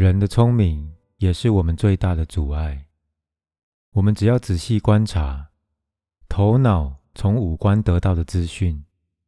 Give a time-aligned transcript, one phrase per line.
[0.00, 2.86] 人的聪明也是我们最大的阻碍。
[3.90, 5.50] 我们只要仔细观察，
[6.26, 8.82] 头脑从五官得到的资讯，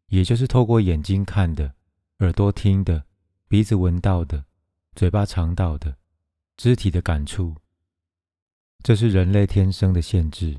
[0.07, 1.75] 也就是透过眼睛看的、
[2.21, 3.05] 耳朵听的、
[3.49, 4.47] 鼻子闻到的、
[4.95, 5.95] 嘴巴尝到的、
[6.57, 7.55] 肢体的感触，
[8.83, 10.59] 这是人类天生的限制。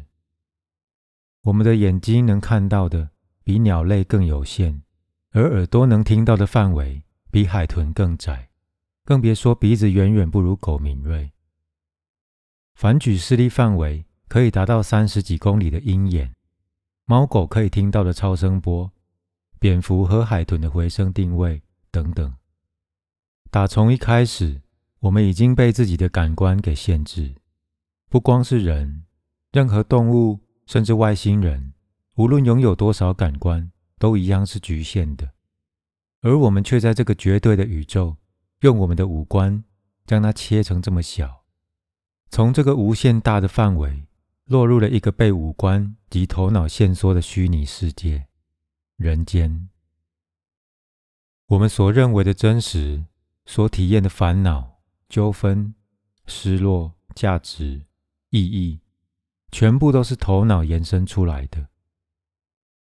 [1.42, 3.10] 我们的眼睛能看到的
[3.44, 4.84] 比鸟类更有限，
[5.32, 8.50] 而耳朵能听到的范围比海豚更窄，
[9.06, 11.32] 更别说鼻子远远不如狗敏锐。
[12.74, 16.34] 反举视力范围可以达到三十几公里的鹰眼，
[17.06, 18.92] 猫狗可以听到的超声波，
[19.60, 21.62] 蝙蝠和海豚的回声定位
[21.92, 22.34] 等等。
[23.52, 24.62] 打从一开始，
[25.02, 27.36] 我们已经被自己的感官给限制。
[28.10, 29.04] 不光是人，
[29.52, 31.74] 任何动物，甚至外星人，
[32.16, 35.32] 无论拥有多少感官，都一样是局限的。
[36.22, 38.18] 而我们却在这个绝对的宇宙，
[38.64, 39.66] 用我们的五官
[40.06, 41.44] 将它切成这么小。
[42.30, 44.08] 从这个无限大的范围，
[44.46, 48.28] 落入了一个被五官及头脑限缩的虚拟世界——
[48.96, 49.68] 人间。
[51.48, 53.06] 我们所认为的真实，
[53.46, 55.76] 所体验的烦恼、纠纷、
[56.26, 57.86] 失落、价值、
[58.30, 58.80] 意义，
[59.52, 61.68] 全部都是头脑延伸出来的。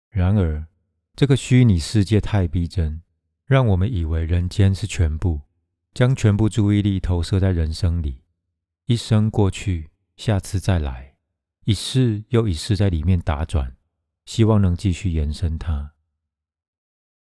[0.09, 0.67] 然而，
[1.15, 3.01] 这个虚拟世界太逼真，
[3.45, 5.41] 让我们以为人间是全部，
[5.93, 8.23] 将全部注意力投射在人生里。
[8.85, 11.15] 一生过去，下次再来，
[11.65, 13.75] 一世又一世在里面打转，
[14.25, 15.93] 希望能继续延伸它。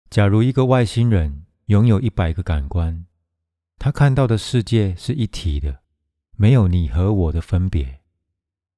[0.09, 3.05] 假如一个外星人拥有一百个感官，
[3.77, 5.81] 他看到的世界是一体的，
[6.37, 8.01] 没有你和我的分别。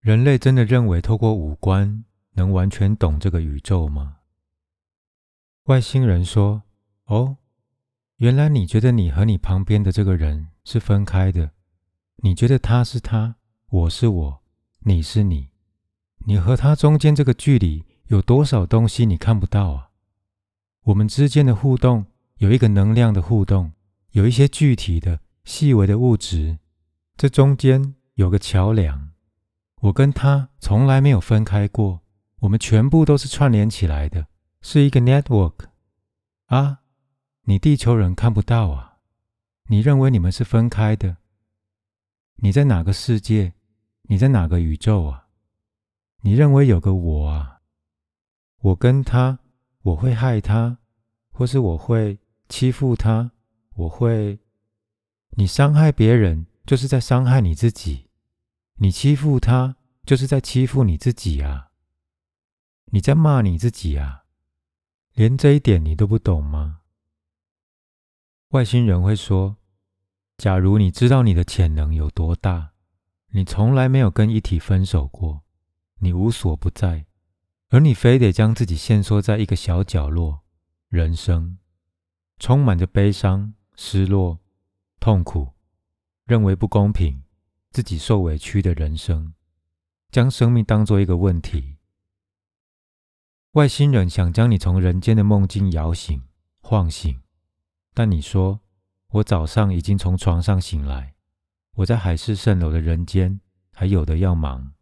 [0.02, 4.18] 人类真的认为透过五官能完全懂这个宇宙吗？
[5.64, 6.64] 外星人说
[7.06, 7.38] ：“哦，
[8.18, 11.52] 原来你觉得你和你旁边的这个人是分开的。”
[12.24, 13.36] 你觉得他是他，
[13.70, 14.42] 我是我，
[14.80, 15.50] 你是你，
[16.26, 19.90] 你和他中间这个距离有多少东西你看不到啊？
[20.86, 22.08] 我们之间的互动
[22.38, 23.74] 有一个能量的互动，
[24.14, 26.58] 有一些具体的、细微的物质，
[27.16, 29.12] 这中间有个桥梁。
[29.82, 32.02] 我跟他从来没有分开过，
[32.40, 34.26] 我们全部都是串联起来的，
[34.64, 35.66] 是一个 network
[36.48, 36.80] 啊！
[37.50, 38.98] 你地球人看不到啊？
[39.70, 41.16] 你认为你们是分开的？
[42.36, 43.54] 你在哪个世界？
[44.10, 45.30] 你在哪个宇宙啊？
[46.24, 47.62] 你认为有个我啊？
[48.58, 49.40] 我跟他，
[49.84, 50.80] 我会害他，
[51.32, 52.20] 或是我会
[52.50, 53.32] 欺负他？
[53.76, 54.40] 我会？
[55.38, 58.10] 你伤害别人，就是在伤害你自己；
[58.76, 61.70] 你欺负他，就是在欺负你自己啊！
[62.88, 64.26] 你在骂你自己啊！
[65.14, 66.82] 连这一点你都不懂吗？
[68.50, 69.58] 外星人会说。
[70.38, 72.74] 假如你知道你的潜能有多大，
[73.32, 75.42] 你从来没有跟一体分手过，
[75.98, 77.08] 你无所不在，
[77.70, 80.42] 而你非得将自己限缩在一个小角落，
[80.90, 81.58] 人生
[82.38, 84.40] 充满着悲伤、失落、
[85.00, 85.54] 痛苦，
[86.26, 87.24] 认为不公平，
[87.72, 89.34] 自己受委屈的人生，
[90.12, 91.78] 将生命当做一个问题。
[93.54, 96.22] 外星人想将你从人间的梦境摇醒、
[96.62, 97.20] 晃醒，
[97.98, 98.60] 但你说。
[99.12, 101.16] 我早上已经从床上醒来，
[101.76, 103.40] 我在海市蜃楼的人间
[103.74, 104.74] 还有的要忙。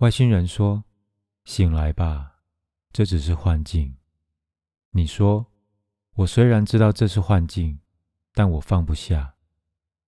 [0.00, 0.84] 外星人说
[1.46, 2.42] ：“醒来吧，
[2.92, 3.96] 这只是幻境。”
[4.92, 5.46] 你说
[6.16, 7.80] ：“我虽然知道这是幻境，
[8.34, 9.34] 但我放不下，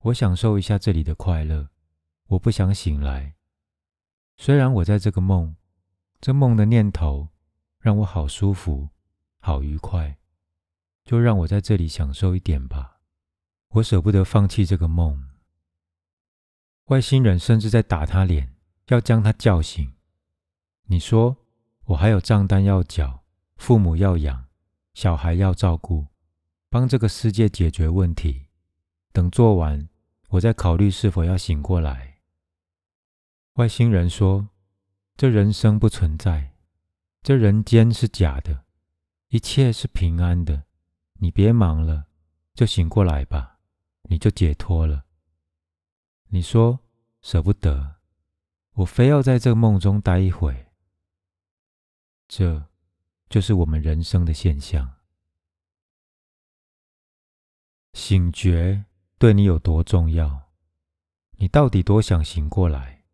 [0.01, 1.71] 我享受一下这里的快乐，
[2.27, 3.35] 我不想醒来。
[4.37, 5.57] 虽然我在这个梦，
[6.21, 7.31] 这梦的念头
[7.81, 8.91] 让我好舒服、
[9.41, 10.19] 好愉快，
[11.05, 13.01] 就让我在这里享受一点吧。”
[13.75, 15.31] 我舍不得放弃这个梦。
[16.87, 18.55] 外星人甚至在打他脸，
[18.89, 19.95] 要将他叫醒。
[20.85, 21.37] 你说
[21.87, 23.25] 我还有账单要缴，
[23.57, 24.47] 父母要养，
[24.93, 26.07] 小孩要照顾，
[26.69, 28.47] 帮这个世界解决问题。
[29.13, 29.89] 等做完，
[30.29, 32.19] 我再考虑是否要醒过来。
[33.55, 34.51] 外星人说
[35.17, 36.53] ：“这人生不存在，
[37.23, 38.65] 这人间是假的，
[39.29, 40.65] 一切是平安的。
[41.15, 42.07] 你别忙了，
[42.55, 43.53] 就醒过来吧。”
[44.07, 45.07] 你就解脱了。
[46.29, 46.79] 你说
[47.23, 47.97] 舍不得，
[48.75, 50.67] 我非要在这梦中待一会。
[52.29, 52.69] 这
[53.31, 54.97] 就是我们人生的现象。
[57.95, 58.85] 醒觉
[59.17, 60.53] 对你有多重要？
[61.39, 63.07] 你到底多想醒过来？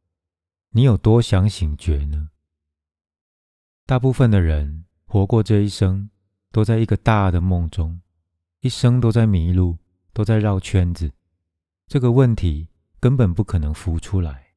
[0.70, 2.31] 你有多想醒觉呢？
[3.87, 6.11] 大部分的人活过这一生，
[6.50, 8.00] 都在一个大的梦中，
[8.61, 9.79] 一生都在迷路。
[10.12, 11.12] 都在绕圈子，
[11.87, 12.67] 这个问题
[12.99, 14.49] 根本不可能浮出来。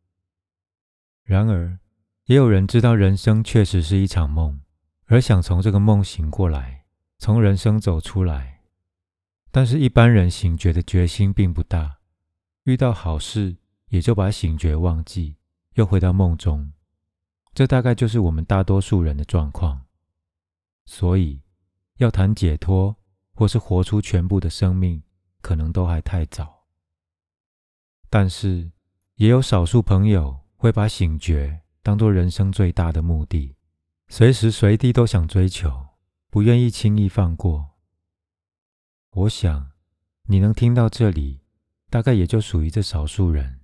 [1.24, 1.78] 然而，
[2.26, 4.60] 也有人知道人生确实是一场梦，
[5.06, 6.86] 而想从这个梦醒过来，
[7.20, 8.62] 从人生走出来。
[9.52, 12.00] 但是，一般人醒觉的决心并不大，
[12.64, 13.56] 遇到好事
[13.90, 15.36] 也就把醒觉忘记，
[15.76, 16.74] 又回到梦中。
[17.54, 19.86] 这大概就是我们大多数人的状况。
[20.84, 21.43] 所以，
[21.98, 22.96] 要谈解脱
[23.34, 25.02] 或是活出全部的生命，
[25.42, 26.66] 可能都还太早。
[28.10, 28.72] 但是，
[29.16, 33.56] 也有少数朋友会把醒觉当作人生最大的目的，
[34.08, 35.88] 随时随地都想追求，
[36.30, 37.72] 不愿意轻易放过。
[39.12, 39.72] 我想，
[40.28, 41.42] 你能听到这里，
[41.90, 43.62] 大概也就属于这少数人，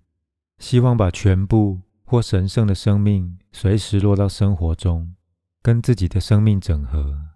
[0.58, 5.16] 希望把全部或神圣的生命随时落到生活中，
[5.62, 7.29] 跟自己的生命整合。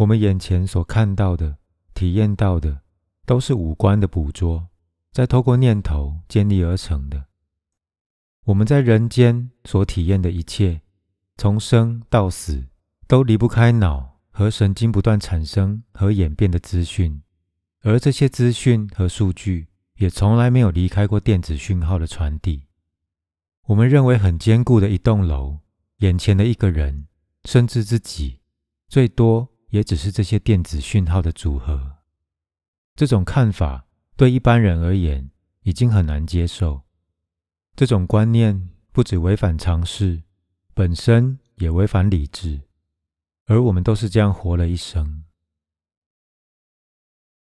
[0.00, 1.58] 我们眼前所看到的、
[1.92, 2.80] 体验到的，
[3.26, 4.68] 都是五官的捕捉。
[5.12, 7.26] 在透过念头建立而成的，
[8.44, 10.80] 我们在人间所体验的一切，
[11.36, 12.64] 从生到死，
[13.06, 17.20] 都离不开脑和神经不断产生和演变的资讯，
[17.82, 22.64] 而这些资讯和数据也从来没有离开过电子讯号的传递。
[23.66, 25.58] 我们认为很坚固的一栋楼，
[25.98, 27.06] 眼前的一个人，
[27.44, 28.40] 甚至自己，
[28.88, 31.98] 最多也只是这些电子讯号的组合。
[32.94, 33.86] 这种看法。
[34.16, 35.30] 对一般人而言，
[35.62, 36.82] 已经很难接受。
[37.74, 40.24] 这种观念不止违反常识，
[40.74, 42.60] 本身也违反理智。
[43.46, 45.24] 而我们都是这样活了一生。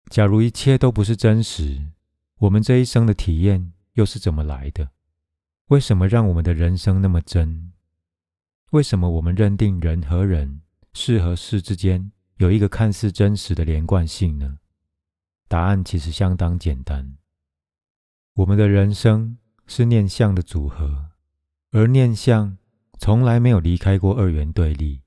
[0.09, 1.89] 假如一切都不是真实，
[2.37, 4.91] 我们这一生的体验又是怎么来的？
[5.67, 7.73] 为什么让我们的人生那么真？
[8.71, 10.61] 为什么我们认定人和人、
[10.93, 14.59] 事和事之间有一个看似真实的连贯性呢？
[15.47, 17.17] 答案其实相当简单。
[18.35, 19.37] 我们的人生
[19.67, 21.11] 是念相的组合，
[21.71, 22.57] 而念相
[22.99, 25.01] 从来没有离开过二元对立。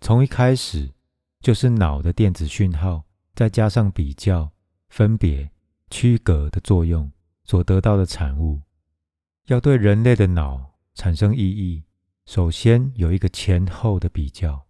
[0.00, 0.92] 从一开始
[1.40, 3.04] 就是脑的电子讯号，
[3.34, 4.52] 再加上比较、
[4.88, 5.50] 分别、
[5.90, 7.10] 区隔的作用
[7.44, 8.62] 所得到的产物。
[9.46, 11.84] 要对人类的脑产生意义，
[12.26, 14.66] 首先有一个前后的比较，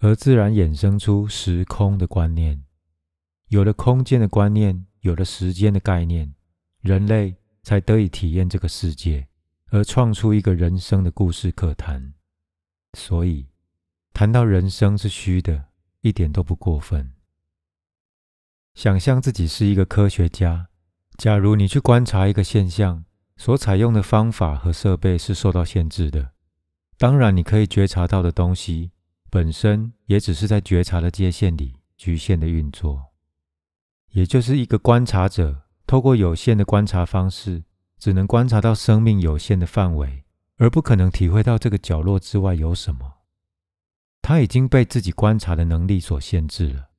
[0.00, 2.64] 而自然衍生出时空的观念。
[3.48, 6.34] 有了空间的观念，有了时间的概念，
[6.80, 9.28] 人类才得以体验这个世界，
[9.68, 12.14] 而创出一个人生的故事可谈。
[12.94, 13.48] 所以，
[14.14, 15.66] 谈到人生是虚的，
[16.00, 17.12] 一点都不过分。
[18.74, 20.68] 想象自己是一个科学家，
[21.18, 23.04] 假如你去观察一个现象，
[23.36, 26.32] 所采用的方法和设备是受到限制的，
[26.96, 28.92] 当然你可以觉察到的东西
[29.30, 33.06] 本身也只是在觉察的界限里局限的运作。
[34.10, 37.62] 也就是一个观察者，透过有限的观察方式，
[37.96, 40.24] 只能观察到生命有限的范围，
[40.56, 43.18] 而不可能体会到这个角落之外有什么。
[44.20, 46.90] 他已经被自己观察的能力所限制了。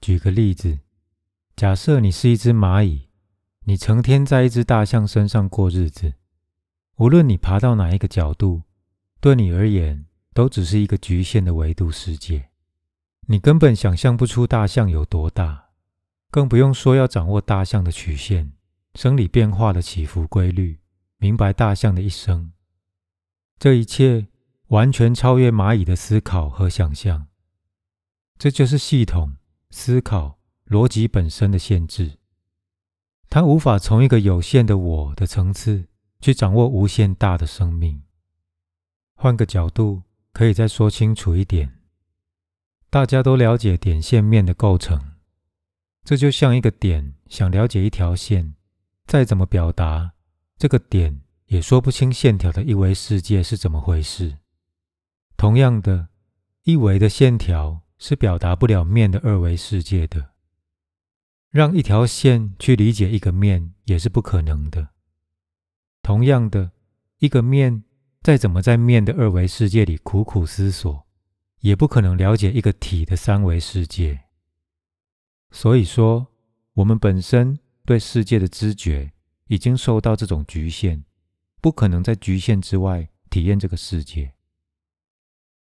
[0.00, 0.80] 举个例子，
[1.54, 3.08] 假设你是一只蚂蚁，
[3.66, 6.14] 你成天在一只大象身上过日子，
[6.96, 8.62] 无论你爬到哪一个角度，
[9.20, 12.50] 对你而言都只是一个局限的维度世界。
[13.26, 15.70] 你根本想象不出大象有多大，
[16.30, 18.52] 更不用说要掌握大象的曲线、
[18.94, 20.80] 生理变化的起伏规律，
[21.18, 22.52] 明白大象的一生。
[23.58, 24.26] 这一切
[24.68, 27.28] 完全超越蚂蚁的思考和想象。
[28.38, 29.36] 这就是系统
[29.70, 32.18] 思考逻辑本身的限制。
[33.30, 35.86] 它无法从一个有限的我的层次
[36.20, 38.02] 去掌握无限大的生命。
[39.14, 41.78] 换个角度，可以再说清楚一点。
[42.90, 45.12] 大家都了解点线面的构成，
[46.04, 48.54] 这就像一个点想了解一条线，
[49.06, 50.12] 再怎么表达，
[50.58, 54.38] 这个点也说不清线条的一维世界是怎么回事。
[55.36, 56.08] 同样的，
[56.64, 60.32] 一维的线条是表达不了面的二维世界的。
[61.50, 64.88] 让一条线去理解一个面也是不可能的。
[66.02, 66.72] 同样的，
[67.18, 67.84] 一个面
[68.22, 71.06] 再怎么在面的二维世界里苦苦思索。
[71.62, 74.24] 也不可能了解一个体的三维世界，
[75.52, 76.26] 所以说，
[76.72, 79.12] 我们本身对世界的知觉
[79.46, 81.04] 已经受到这种局限，
[81.60, 84.32] 不可能在局限之外体验这个世界。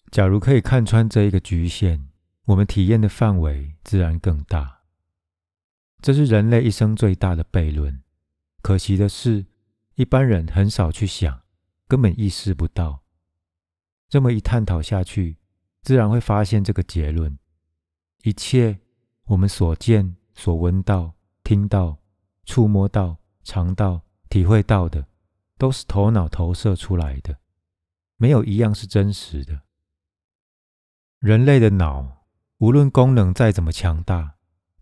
[0.10, 2.08] 假如可以看穿这一个局限，
[2.46, 4.80] 我们体验的范围自然更大。
[6.02, 8.02] 这是人类一生最大的悖论。
[8.64, 9.46] 可惜的是，
[9.94, 11.41] 一般人很少去想，
[11.92, 13.04] 根本意识不到。
[14.08, 15.36] 这么一探讨下去。
[15.82, 17.38] 自然会发现这个结论：
[18.24, 18.80] 一切
[19.26, 21.98] 我们所见、所闻到、听到、
[22.46, 25.06] 触摸到、尝到、体会到的，
[25.58, 27.40] 都是头脑投射出来的，
[28.16, 29.64] 没有一样是真实的。
[31.20, 32.26] 人类的脑，
[32.60, 34.36] 无论功能再怎么强大，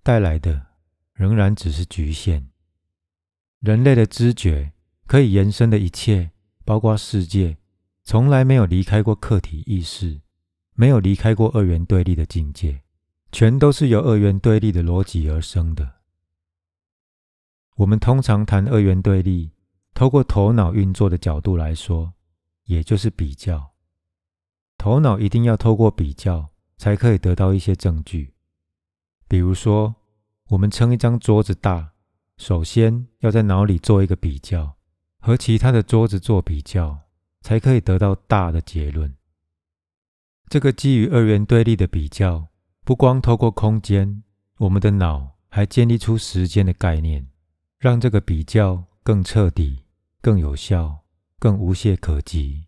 [0.04, 0.68] 带来的
[1.14, 2.52] 仍然只是局限。
[3.62, 4.74] 人类的知觉
[5.08, 6.32] 可以延伸的一切，
[6.70, 7.58] 包括世界，
[8.04, 10.22] 从来没有离开过客体意识，
[10.76, 12.82] 没有离开过二元对立的境界，
[13.32, 15.96] 全都是由二元对立的逻辑而生的。
[17.78, 19.50] 我们通常谈二元对立，
[19.96, 22.14] 透过头脑运作的角度来说，
[22.66, 23.72] 也就是比较。
[24.78, 28.36] 头脑一定要透过比较，才可以得到一些证据。
[29.28, 29.96] 比如说，
[30.50, 31.94] 我们称一张桌子大。
[32.38, 34.76] 首先要在脑里做一个比较，
[35.20, 37.02] 和其他的桌子做比较，
[37.42, 39.16] 才可以得到大的结论。
[40.50, 42.48] 这个基于二元对立的比较，
[42.84, 44.24] 不光透过空间，
[44.58, 47.28] 我们的脑还建立出时间的概念，
[47.78, 49.84] 让这个比较更彻底、
[50.22, 51.06] 更有效、
[51.38, 52.66] 更无懈可击。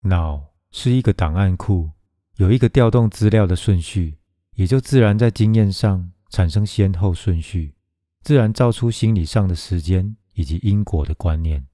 [0.00, 1.90] 脑是一个档案库，
[2.36, 4.18] 有一个调动资料的顺序，
[4.54, 7.74] 也就自然在经验上产生先后顺序。
[8.22, 11.66] 自然造出心理上的时间以及因果的观念，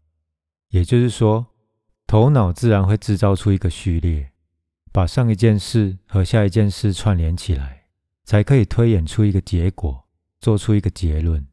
[0.68, 1.46] 也就是说，
[2.06, 4.32] 头脑自然会制造出一个序列，
[4.92, 7.86] 把上一件事和下一件事串联起来，
[8.24, 10.06] 才可以推演出一个结果，
[10.40, 11.46] 做出一个结论。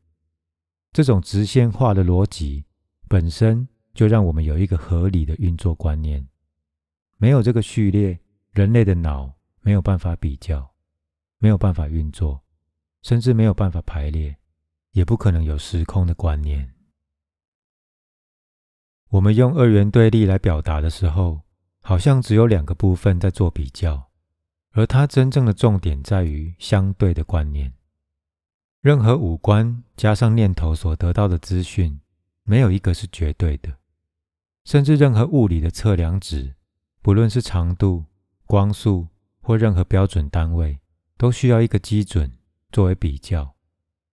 [0.94, 2.66] 这种直线化的逻辑
[3.08, 6.28] 本身就让我们有一个合理的运作观念。
[7.18, 8.20] 没有这个序列，
[8.52, 10.74] 人类的脑没有办法比较，
[11.40, 12.44] 没有办法运作，
[13.02, 14.38] 甚至没有办法排列。
[14.92, 16.74] 也不可能有时空的观念。
[19.10, 21.42] 我们用二元对立来表达的时候，
[21.82, 24.10] 好像只有两个部分在做比较，
[24.72, 27.74] 而它真正的重点在于相对的观念。
[28.82, 32.00] 任何五官加上念头所得到的资讯，
[32.44, 33.78] 没有一个是绝对的。
[34.66, 36.56] 甚至任何物理的测量值，
[37.02, 38.04] 不论是长度、
[38.46, 39.08] 光速
[39.40, 40.80] 或任何标准单位，
[41.18, 42.32] 都需要一个基准
[42.72, 43.56] 作为比较。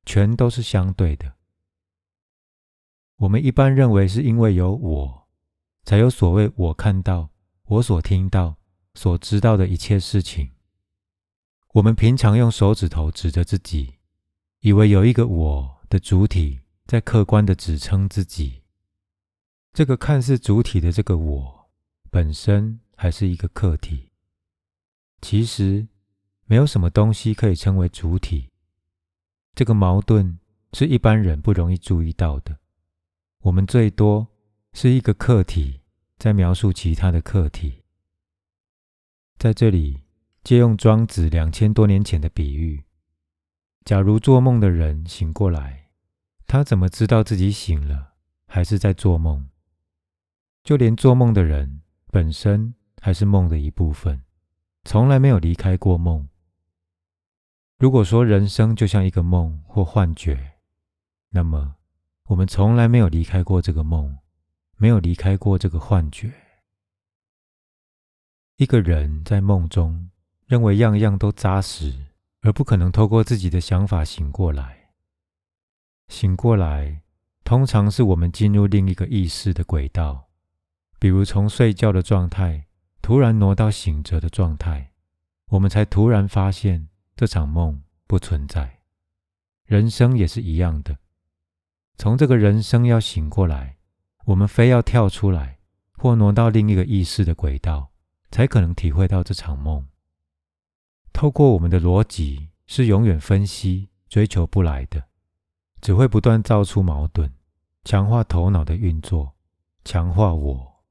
[0.06, 1.33] 全都是相对的。
[3.16, 5.28] 我们一般认为是因为有我，
[5.84, 7.30] 才有所谓我看到、
[7.66, 8.56] 我所听到、
[8.94, 10.50] 所知道的一切事情。
[11.74, 13.94] 我们平常用手指头指着自己，
[14.60, 18.62] 以为有一个我的主体在客观的指称自己。
[19.72, 21.70] 这个看似主体的这个我，
[22.10, 24.10] 本身还是一个客体。
[25.20, 25.88] 其实
[26.46, 28.50] 没有什么东西可以称为主体。
[29.54, 30.38] 这个矛盾
[30.72, 32.58] 是一般人不容易注意到的。
[33.44, 34.26] 我们最多
[34.72, 35.82] 是一个客体
[36.16, 37.84] 在描述其他的客体。
[39.36, 40.00] 在这里
[40.42, 42.82] 借用庄子两千多年前的比喻：
[43.84, 45.90] 假如做梦的人醒过来，
[46.46, 48.14] 他怎么知道自己醒了
[48.46, 49.46] 还是在做梦？
[50.62, 54.22] 就连做梦的人本身还是梦的一部分，
[54.84, 56.26] 从来没有离开过梦。
[57.76, 60.54] 如果说人生就像一个梦或幻觉，
[61.28, 61.74] 那么
[62.28, 64.18] 我们从来没有离开过这个梦，
[64.76, 66.32] 没有离开过这个幻觉。
[68.56, 70.10] 一个人在梦中
[70.46, 72.06] 认为样样都扎实，
[72.40, 74.90] 而不可能透过自己的想法醒过来。
[76.08, 77.02] 醒过来，
[77.44, 80.28] 通常是我们进入另一个意识的轨道，
[80.98, 82.66] 比如从睡觉的状态
[83.02, 84.92] 突然挪到醒着的状态，
[85.48, 86.88] 我们才突然发现。
[87.16, 88.80] 这场梦不存在，
[89.66, 90.98] 人生也是一样的。
[91.96, 93.78] 从这个人生要醒过来，
[94.26, 95.58] 我们非要跳出来，
[95.96, 97.90] 或挪到另一个意识的轨道，
[98.30, 99.86] 才可能体会到这场梦。
[101.12, 105.04] 透过我们的逻辑，是永远分析、追求不来的，
[105.80, 107.30] 只会不断造出矛盾，
[107.84, 109.34] 强化头脑的运作，
[109.84, 110.84] 强化我。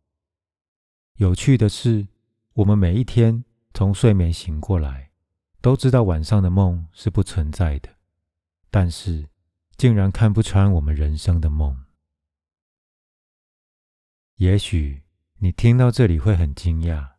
[1.16, 2.08] 有趣的是，
[2.54, 3.44] 我们每一天
[3.74, 5.12] 从睡眠醒过来。
[5.62, 7.88] 都知道晚上的梦是不存在的，
[8.70, 9.30] 但是
[9.78, 11.86] 竟然看不穿我们人生的梦。
[14.36, 15.04] 也许
[15.38, 17.14] 你听到这里会很惊讶，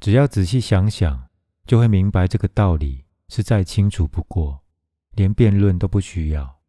[0.00, 1.28] 只要仔细想想，
[1.66, 4.64] 就会明白这个道理是再清楚不过，
[5.12, 6.60] 连辩论都不需要。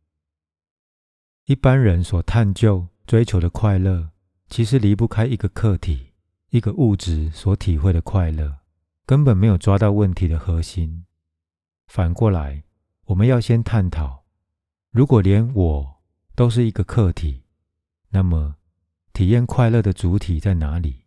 [1.45, 4.11] 一般人所探究、追求的快乐，
[4.49, 6.13] 其实离不开一个客体、
[6.49, 8.59] 一个物质所体会的快乐。
[9.05, 11.05] 根本没有抓到问题的核心。
[11.87, 12.63] 反过来，
[13.07, 14.22] 我们要先探讨：
[14.93, 16.03] 如果连我
[16.35, 17.45] 都是一个客体，
[18.09, 18.57] 那么
[19.11, 21.05] 体验快乐的主体在哪里？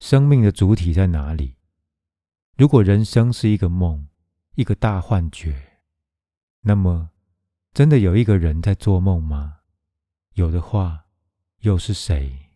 [0.00, 1.56] 生命的主体在哪里？
[2.56, 4.08] 如果人生是一个梦，
[4.54, 5.82] 一个大幻觉，
[6.62, 7.10] 那么
[7.74, 9.58] 真的有一个人在做梦吗？
[10.32, 11.04] 有的话，
[11.58, 12.52] 又是谁？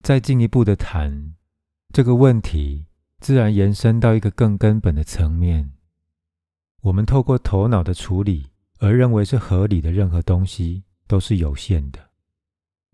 [0.00, 1.34] 再进一步的谈
[1.92, 2.86] 这个问题，
[3.20, 5.74] 自然延伸到一个更根本的层面。
[6.80, 12.10] 我们透过头脑的处理而认为是合理的任何东西，都是有限的，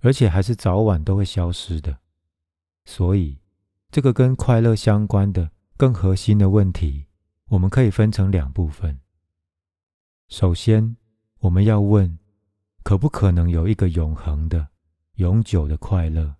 [0.00, 1.98] 而且还是早晚都会消失的。
[2.84, 3.38] 所以，
[3.90, 7.06] 这个跟快乐相关的更核心的问题，
[7.48, 9.00] 我们可以分成两部分。
[10.28, 10.96] 首先，
[11.40, 12.18] 我们要问：
[12.82, 14.68] 可不可能有一个永恒的、
[15.16, 16.36] 永久的快乐？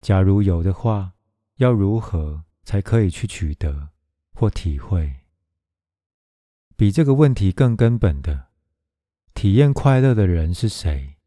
[0.00, 1.12] 假如有的话，
[1.56, 3.90] 要如何才可以去取得
[4.32, 5.19] 或体会？
[6.80, 8.48] 比这个问题更根本的，
[9.34, 11.18] 体验快乐的人是谁？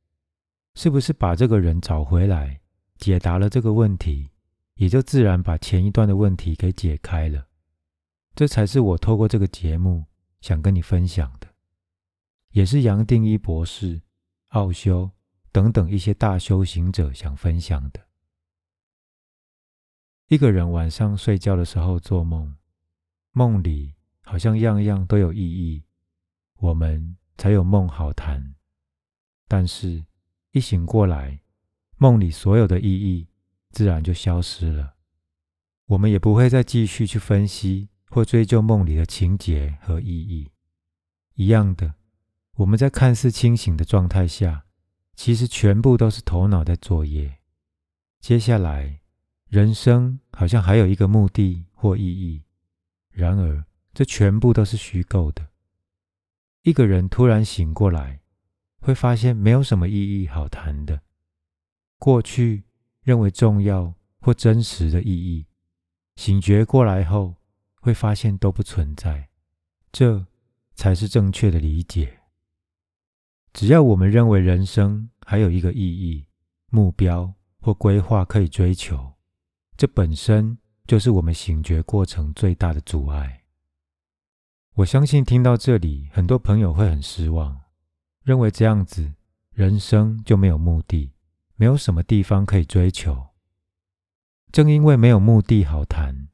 [0.73, 2.61] 是不是把这个人找回来，
[2.97, 4.31] 解答了这个问题，
[4.77, 7.49] 也就自然把前一段的问题给解开了？
[8.33, 10.05] 这才是我透过这个节目
[10.41, 11.47] 想跟你分享的。
[12.49, 14.01] 也是杨定一博士、
[14.47, 15.11] 奥修
[15.51, 17.99] 等等一些大修行者想分享的。
[20.29, 22.55] 一个人晚上睡觉的时候做梦，
[23.33, 25.83] 梦里好像样样都有意义，
[26.57, 28.55] 我们才有梦好谈。
[29.47, 30.03] 但是，
[30.51, 31.41] 一醒过来，
[31.97, 33.27] 梦里所有的意义
[33.69, 34.95] 自然就消失了，
[35.85, 40.51] 我们也不会再继续去分析或追究梦里的情节和意义。
[41.35, 41.95] 一样的。
[42.57, 44.65] 我们在看似清醒的状态下，
[45.15, 47.39] 其实全部都是头脑在作业。
[48.19, 49.01] 接下来，
[49.49, 52.43] 人生好像还有一个目的或意义，
[53.09, 55.49] 然而这全部都是虚构的。
[56.63, 58.21] 一个人突然醒过来，
[58.79, 61.01] 会发现没有什么意义好谈的。
[61.99, 62.63] 过去
[63.01, 65.45] 认为重要或真实的意义，
[66.15, 67.35] 醒觉过来后
[67.75, 69.29] 会发现都不存在。
[69.91, 70.25] 这
[70.73, 72.19] 才是正确的理解。
[73.53, 76.25] 只要我们认为人生还有一个意义、
[76.71, 79.13] 目标或规划可以追求，
[79.77, 83.42] 这本身就是我们醒觉过程最大的阻碍。
[84.75, 87.61] 我相信听到这里，很多朋友会很失望，
[88.23, 89.13] 认为这样子
[89.51, 91.13] 人生就没有目的，
[91.55, 93.27] 没有什么地方可以追求。
[94.51, 96.27] 正因为没有目的好谈，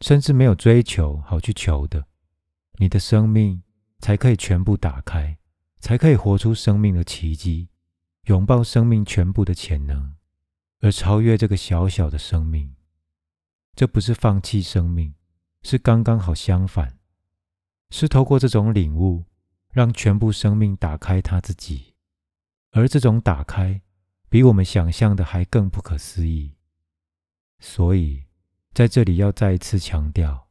[0.00, 2.06] 甚至没有追求好去求的，
[2.78, 3.62] 你的生命
[4.00, 5.38] 才可以全部打开。
[5.78, 7.68] 才可以活出生命的奇迹，
[8.22, 10.14] 拥抱生命全部的潜能，
[10.80, 12.74] 而超越这个小小的生命。
[13.76, 15.14] 这不是放弃生命，
[15.62, 16.98] 是刚刚好相反，
[17.96, 19.22] 是透过这种领悟，
[19.70, 21.94] 让全部生命打开他自己。
[22.72, 23.82] 而这种打开，
[24.28, 26.56] 比我们想象的还更不可思议。
[27.60, 28.24] 所以，
[28.72, 30.48] 在这里要再一次强调，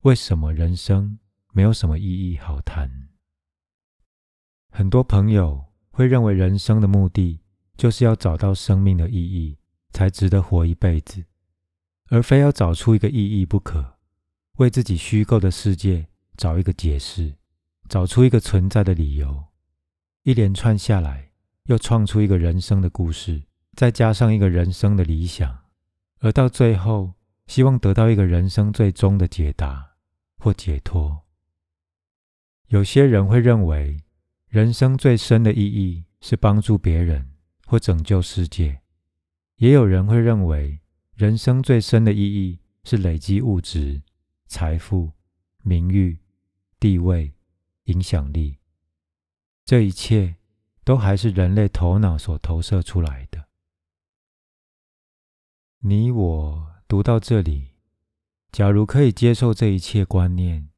[0.00, 1.18] 为什么人生
[1.52, 3.10] 没有什么意义好谈。
[4.70, 7.42] 很多朋友会认为人生的目的
[7.76, 9.58] 就是要找到生命的意义，
[9.90, 11.26] 才值得活一辈子，
[12.06, 13.98] 而非要找出一个意义不可，
[14.54, 16.07] 为自己虚构的世界
[16.38, 17.34] 找一个解释，
[17.90, 19.44] 找出一个存在的理由。
[20.22, 21.32] 一连串下来，
[21.64, 23.42] 又创出一个人生的故事，
[23.74, 25.64] 再加上一个人生的理想，
[26.20, 27.12] 而到最后，
[27.46, 29.96] 希望得到一个人生最终的解答
[30.38, 31.24] 或解脱。
[32.68, 33.98] 有些人会认为。
[34.50, 37.32] 人生最深的意义是帮助别人
[37.66, 38.80] 或拯救世界，
[39.56, 40.80] 也有人会认为
[41.14, 44.00] 人生最深的意义是累积物质、
[44.46, 45.12] 财富、
[45.62, 46.18] 名誉、
[46.78, 47.34] 地位、
[47.84, 48.58] 影响力。
[49.64, 50.36] 这一切
[50.84, 53.48] 都还是人类头脑所投射出来的。
[55.80, 57.74] 你我读到这里，
[58.50, 60.70] 假如可以接受这一切观念，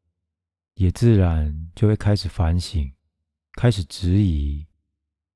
[0.74, 2.92] 也自然就会开始反省。
[3.52, 4.66] 开始质疑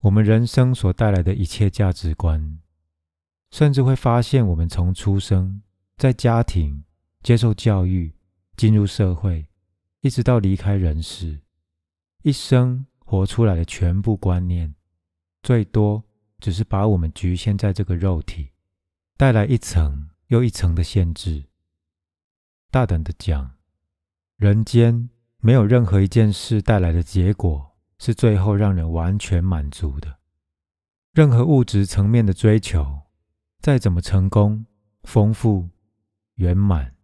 [0.01, 2.61] 我们人生所带来的一切价值观，
[3.51, 5.63] 甚至会发现，我们从出生
[5.97, 6.85] 在家庭
[7.23, 8.15] 接受教育，
[8.57, 9.47] 进入社会，
[10.05, 11.41] 一直到离开人世，
[12.25, 14.75] 一生活出来的全部观念，
[15.43, 16.05] 最多
[16.41, 18.51] 只是把我们局限在这个肉体，
[19.17, 21.45] 带来一层又一层的限制。
[22.71, 23.53] 大胆的讲，
[24.37, 25.09] 人间
[25.41, 27.71] 没有任何一件事带来的结果。
[27.97, 30.19] 是最后让人完全满足的。
[31.13, 33.03] 任何物质层面的追求，
[33.61, 34.67] 再怎么成功、
[35.05, 35.71] 丰富、
[36.35, 36.95] 圆满，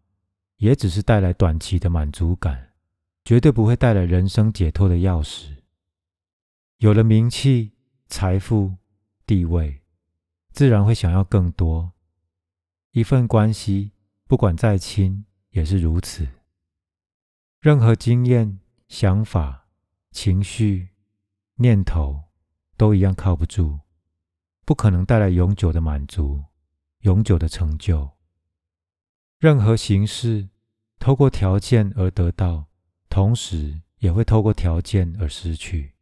[0.57, 2.70] 也只是带来短期的满足感，
[3.31, 5.59] 绝对不会带来人生解脱的钥匙。
[6.79, 7.77] 有了名气、
[8.09, 8.75] 财富、
[9.25, 9.83] 地位，
[10.51, 11.93] 自然会想要更多。
[12.91, 13.93] 一份关系，
[14.27, 16.27] 不管再亲，也是如此。
[17.61, 19.69] 任何经验、想法。
[20.11, 20.89] 情绪、
[21.55, 22.25] 念头
[22.77, 23.79] 都一样靠不住，
[24.65, 26.47] 不可能带来永久的满足、
[27.03, 28.11] 永久的成就。
[29.39, 30.49] 任何形式
[30.99, 32.70] 透过条件而得到，
[33.11, 35.93] 同时也会透过条件而失去。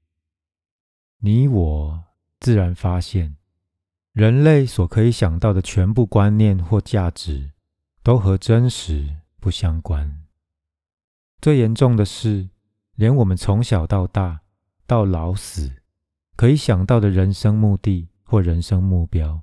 [1.19, 2.05] 你我
[2.39, 3.35] 自然发现，
[4.13, 7.51] 人类所可以想到的全部观念或价值，
[8.05, 10.23] 都和真实不相关。
[11.41, 12.51] 最严重的是，
[12.95, 14.43] 连我们从小到大
[14.87, 15.83] 到老死，
[16.37, 19.43] 可以想到的人生目的或人生目标，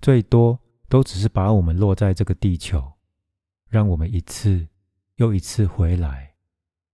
[0.00, 0.58] 最多
[0.88, 2.92] 都只是把我们落在这个地球。
[3.68, 4.66] 让我们一次
[5.16, 6.27] 又一次回来，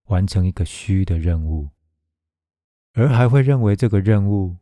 [0.07, 1.71] 完成一个虚的任务，
[2.93, 4.57] 而还会认为这个任务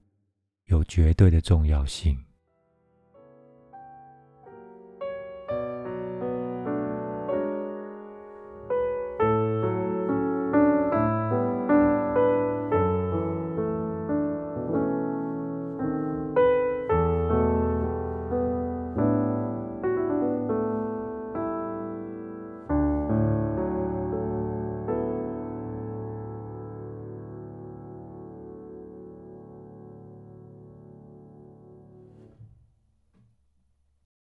[0.67, 2.25] 有绝对的重要性。